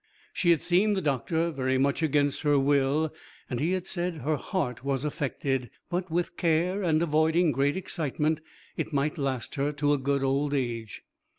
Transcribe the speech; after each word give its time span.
She 0.33 0.49
had 0.49 0.63
seen 0.63 0.93
the 0.93 0.99
doctor, 1.01 1.51
very 1.51 1.77
much 1.77 2.01
against 2.01 2.41
her 2.41 2.57
will, 2.57 3.13
and 3.51 3.59
he 3.59 3.73
had 3.73 3.85
said 3.85 4.15
her 4.15 4.35
heart 4.35 4.83
was 4.83 5.05
affected, 5.05 5.69
but 5.91 6.09
with 6.09 6.37
care 6.37 6.81
and 6.81 7.03
avoiding 7.03 7.51
great 7.51 7.77
excitement, 7.77 8.41
it 8.75 8.91
might 8.93 9.19
last 9.19 9.53
her 9.53 9.71
to 9.73 9.93
a 9.93 9.99
good 9.99 10.23
old 10.23 10.55
age. 10.55 11.03